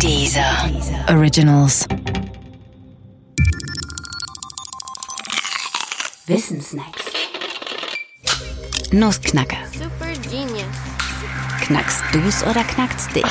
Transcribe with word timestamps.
Dieser 0.00 0.70
Originals. 1.08 1.86
Wissensnacks. 6.26 7.04
Nussknacker. 8.92 9.56
Super 9.72 10.12
genius. 10.30 10.64
Knackst 11.62 12.02
du's 12.12 12.42
oder 12.42 12.64
knackst 12.64 13.14
dich? 13.16 13.24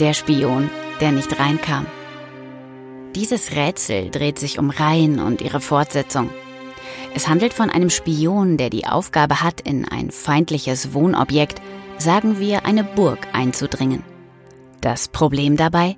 Der 0.00 0.14
Spion, 0.14 0.70
der 1.00 1.12
nicht 1.12 1.38
reinkam. 1.38 1.86
Dieses 3.14 3.52
Rätsel 3.52 4.10
dreht 4.10 4.38
sich 4.38 4.58
um 4.58 4.70
Reihen 4.70 5.20
und 5.20 5.40
ihre 5.40 5.60
Fortsetzung. 5.60 6.30
Es 7.14 7.28
handelt 7.28 7.54
von 7.54 7.70
einem 7.70 7.90
Spion, 7.90 8.56
der 8.56 8.70
die 8.70 8.86
Aufgabe 8.86 9.42
hat, 9.42 9.60
in 9.60 9.86
ein 9.86 10.10
feindliches 10.10 10.94
Wohnobjekt, 10.94 11.60
sagen 11.98 12.38
wir 12.38 12.66
eine 12.66 12.84
Burg, 12.84 13.26
einzudringen. 13.32 14.02
Das 14.80 15.08
Problem 15.08 15.56
dabei? 15.56 15.96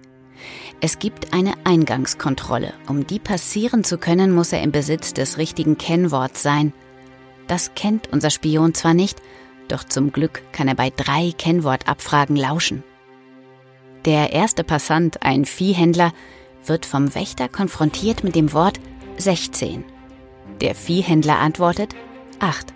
Es 0.80 0.98
gibt 0.98 1.32
eine 1.32 1.54
Eingangskontrolle. 1.64 2.74
Um 2.86 3.06
die 3.06 3.18
passieren 3.18 3.82
zu 3.82 3.98
können, 3.98 4.32
muss 4.32 4.52
er 4.52 4.62
im 4.62 4.72
Besitz 4.72 5.14
des 5.14 5.38
richtigen 5.38 5.78
Kennworts 5.78 6.42
sein. 6.42 6.72
Das 7.46 7.74
kennt 7.74 8.12
unser 8.12 8.30
Spion 8.30 8.74
zwar 8.74 8.94
nicht, 8.94 9.20
doch 9.68 9.84
zum 9.84 10.12
Glück 10.12 10.42
kann 10.52 10.68
er 10.68 10.74
bei 10.74 10.90
drei 10.94 11.32
Kennwortabfragen 11.36 12.36
lauschen. 12.36 12.84
Der 14.04 14.32
erste 14.32 14.62
Passant, 14.62 15.22
ein 15.22 15.44
Viehhändler, 15.44 16.12
wird 16.64 16.86
vom 16.86 17.14
Wächter 17.14 17.48
konfrontiert 17.48 18.22
mit 18.22 18.34
dem 18.34 18.52
Wort 18.52 18.78
16. 19.18 19.84
Der 20.60 20.74
Viehhändler 20.74 21.38
antwortet 21.38 21.94
8 22.38 22.72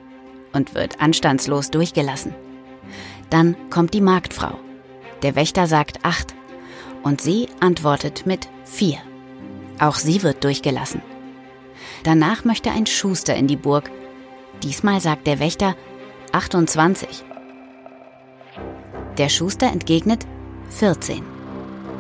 und 0.53 0.75
wird 0.75 1.01
anstandslos 1.01 1.71
durchgelassen. 1.71 2.35
Dann 3.31 3.57
kommt 3.71 3.95
die 3.95 4.01
Marktfrau. 4.01 4.59
Der 5.23 5.37
Wächter 5.37 5.67
sagt 5.67 6.05
8 6.05 6.35
und 7.03 7.21
sie 7.21 7.49
antwortet 7.61 8.27
mit 8.27 8.49
4. 8.65 8.99
Auch 9.79 9.97
sie 9.97 10.23
wird 10.23 10.45
durchgelassen. 10.45 11.03
Danach 12.05 12.45
möchte 12.45 12.71
ein 12.71 12.87
Schuster 12.87 13.35
in 13.35 13.47
die 13.47 13.57
Burg. 13.57 13.91
Diesmal 14.63 15.01
sagt 15.01 15.27
der 15.27 15.39
Wächter 15.39 15.77
28. 16.33 17.25
Der 19.19 19.29
Schuster 19.29 19.67
entgegnet 19.67 20.27
14. 20.71 21.23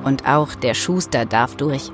Und 0.05 0.27
auch 0.27 0.55
der 0.55 0.75
Schuster 0.75 1.27
darf 1.27 1.57
durch. 1.57 1.91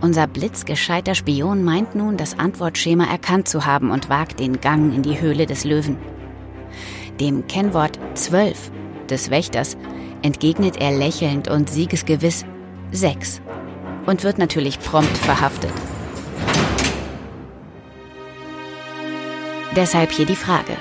Unser 0.00 0.26
blitzgescheiter 0.26 1.14
Spion 1.14 1.64
meint 1.64 1.94
nun, 1.94 2.18
das 2.18 2.38
Antwortschema 2.38 3.04
erkannt 3.04 3.48
zu 3.48 3.64
haben 3.64 3.90
und 3.90 4.10
wagt 4.10 4.38
den 4.38 4.60
Gang 4.60 4.94
in 4.94 5.02
die 5.02 5.20
Höhle 5.20 5.46
des 5.46 5.64
Löwen. 5.64 5.96
Dem 7.20 7.46
Kennwort 7.46 7.98
12 8.14 8.72
des 9.08 9.30
Wächters 9.30 9.76
entgegnet 10.22 10.80
er 10.80 10.90
lächelnd 10.90 11.48
und 11.48 11.70
siegesgewiss 11.70 12.44
6 12.90 13.40
und 14.06 14.24
wird 14.24 14.38
natürlich 14.38 14.80
prompt 14.80 15.16
verhaftet. 15.18 15.72
Deshalb 19.76 20.10
hier 20.10 20.26
die 20.26 20.36
Frage. 20.36 20.76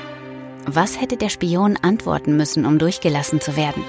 Was 0.65 0.99
hätte 0.99 1.17
der 1.17 1.29
Spion 1.29 1.77
antworten 1.81 2.37
müssen, 2.37 2.65
um 2.65 2.79
durchgelassen 2.79 3.41
zu 3.41 3.55
werden? 3.55 3.83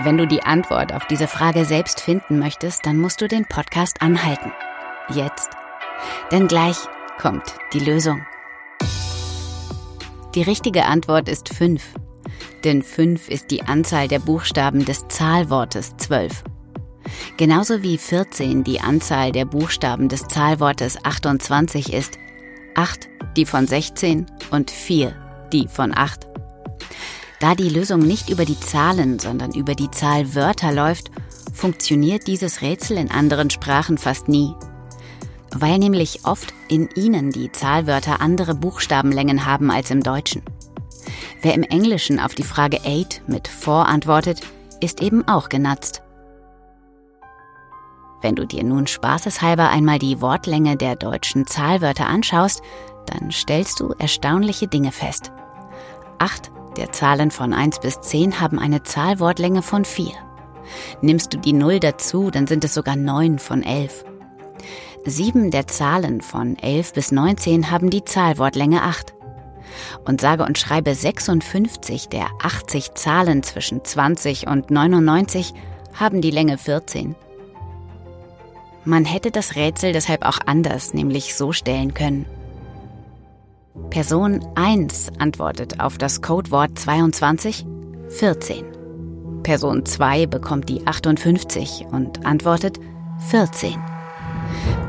Wenn 0.00 0.16
du 0.16 0.26
die 0.26 0.42
Antwort 0.42 0.94
auf 0.94 1.06
diese 1.06 1.26
Frage 1.26 1.64
selbst 1.64 2.00
finden 2.00 2.38
möchtest, 2.38 2.86
dann 2.86 2.98
musst 2.98 3.20
du 3.20 3.28
den 3.28 3.46
Podcast 3.46 4.00
anhalten. 4.00 4.52
Jetzt. 5.08 5.50
Denn 6.30 6.46
gleich 6.46 6.76
kommt 7.18 7.54
die 7.72 7.80
Lösung. 7.80 8.24
Die 10.34 10.42
richtige 10.42 10.84
Antwort 10.84 11.28
ist 11.28 11.48
5. 11.48 11.82
Denn 12.64 12.82
5 12.82 13.28
ist 13.28 13.50
die 13.50 13.62
Anzahl 13.62 14.08
der 14.08 14.20
Buchstaben 14.20 14.84
des 14.84 15.06
Zahlwortes 15.08 15.96
12. 15.96 16.44
Genauso 17.36 17.82
wie 17.82 17.98
14 17.98 18.64
die 18.64 18.80
Anzahl 18.80 19.32
der 19.32 19.44
Buchstaben 19.44 20.08
des 20.08 20.28
Zahlwortes 20.28 21.04
28 21.04 21.92
ist, 21.92 22.18
8 22.74 23.08
die 23.36 23.46
von 23.46 23.66
16 23.66 24.26
und 24.50 24.70
4 24.70 25.14
die 25.52 25.66
von 25.68 25.96
8. 25.96 26.26
Da 27.40 27.54
die 27.54 27.68
Lösung 27.68 28.00
nicht 28.00 28.28
über 28.30 28.44
die 28.44 28.58
Zahlen, 28.58 29.18
sondern 29.18 29.52
über 29.52 29.74
die 29.74 29.90
Zahl 29.90 30.34
Wörter 30.34 30.72
läuft, 30.72 31.10
funktioniert 31.52 32.26
dieses 32.26 32.62
Rätsel 32.62 32.98
in 32.98 33.10
anderen 33.10 33.50
Sprachen 33.50 33.96
fast 33.96 34.28
nie. 34.28 34.52
Weil 35.54 35.78
nämlich 35.78 36.24
oft 36.24 36.52
in 36.68 36.88
ihnen 36.94 37.30
die 37.30 37.50
Zahlwörter 37.50 38.20
andere 38.20 38.54
Buchstabenlängen 38.54 39.46
haben 39.46 39.70
als 39.70 39.90
im 39.90 40.02
Deutschen. 40.02 40.42
Wer 41.42 41.54
im 41.54 41.62
Englischen 41.62 42.20
auf 42.20 42.34
die 42.34 42.42
Frage 42.42 42.80
8 42.84 43.22
mit 43.26 43.48
4 43.48 43.72
antwortet, 43.72 44.40
ist 44.80 45.02
eben 45.02 45.26
auch 45.26 45.48
genatzt. 45.48 46.02
Wenn 48.20 48.34
du 48.34 48.46
dir 48.46 48.64
nun 48.64 48.86
spaßeshalber 48.86 49.68
einmal 49.68 49.98
die 49.98 50.20
Wortlänge 50.20 50.76
der 50.76 50.96
deutschen 50.96 51.46
Zahlwörter 51.46 52.06
anschaust, 52.06 52.62
dann 53.06 53.30
stellst 53.30 53.80
du 53.80 53.94
erstaunliche 53.98 54.66
Dinge 54.66 54.92
fest. 54.92 55.32
8 56.18 56.50
der 56.76 56.92
Zahlen 56.92 57.30
von 57.30 57.52
1 57.52 57.80
bis 57.80 58.00
10 58.00 58.40
haben 58.40 58.58
eine 58.58 58.82
Zahlwortlänge 58.82 59.62
von 59.62 59.84
4. 59.84 60.12
Nimmst 61.00 61.32
du 61.32 61.38
die 61.38 61.52
0 61.52 61.80
dazu, 61.80 62.30
dann 62.30 62.46
sind 62.46 62.64
es 62.64 62.74
sogar 62.74 62.96
9 62.96 63.38
von 63.38 63.62
11. 63.62 64.04
Sieben 65.10 65.50
der 65.50 65.66
Zahlen 65.66 66.20
von 66.20 66.58
11 66.58 66.92
bis 66.92 67.12
19 67.12 67.70
haben 67.70 67.90
die 67.90 68.04
Zahlwortlänge 68.04 68.82
8. 68.82 69.14
Und 70.04 70.20
sage 70.20 70.44
und 70.44 70.58
schreibe 70.58 70.94
56 70.94 72.08
der 72.08 72.26
80 72.42 72.94
Zahlen 72.94 73.42
zwischen 73.42 73.84
20 73.84 74.46
und 74.46 74.70
99 74.70 75.54
haben 75.94 76.20
die 76.20 76.30
Länge 76.30 76.58
14. 76.58 77.14
Man 78.84 79.04
hätte 79.04 79.30
das 79.30 79.56
Rätsel 79.56 79.92
deshalb 79.92 80.24
auch 80.24 80.38
anders, 80.46 80.94
nämlich 80.94 81.34
so 81.34 81.52
stellen 81.52 81.94
können. 81.94 82.24
Person 83.90 84.44
1 84.54 85.12
antwortet 85.18 85.80
auf 85.80 85.98
das 85.98 86.22
Codewort 86.22 86.78
22 86.78 87.66
14. 88.08 88.64
Person 89.42 89.84
2 89.84 90.26
bekommt 90.26 90.68
die 90.68 90.86
58 90.86 91.86
und 91.90 92.26
antwortet 92.26 92.78
14. 93.28 93.97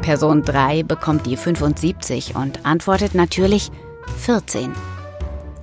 Person 0.02 0.44
3 0.44 0.84
bekommt 0.84 1.26
die 1.26 1.38
75 1.38 2.36
und 2.36 2.66
antwortet 2.66 3.16
natürlich 3.16 3.70
14. 4.18 4.74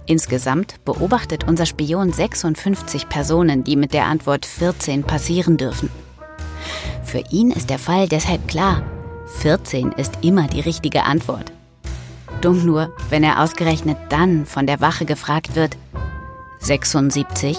Insgesamt 0.07 0.85
beobachtet 0.85 1.49
unser 1.49 1.67
Spion 1.67 2.13
56 2.13 3.09
Personen, 3.09 3.65
die 3.65 3.77
mit 3.77 3.93
der 3.93 4.05
Antwort 4.07 4.47
14 4.47 5.03
passieren 5.03 5.57
dürfen. 5.57 5.91
Für 7.03 7.23
ihn 7.31 7.51
ist 7.51 7.71
der 7.71 7.79
Fall 7.79 8.09
deshalb 8.09 8.47
klar. 8.47 8.83
14 9.39 9.93
ist 9.93 10.19
immer 10.23 10.47
die 10.47 10.61
richtige 10.61 11.05
Antwort. 11.05 11.53
Dumm 12.41 12.65
nur, 12.65 12.95
wenn 13.11 13.25
er 13.25 13.43
ausgerechnet 13.43 13.97
dann 14.09 14.47
von 14.47 14.67
der 14.67 14.81
Wache 14.81 15.05
gefragt 15.05 15.57
wird, 15.57 15.77
76? 16.61 17.59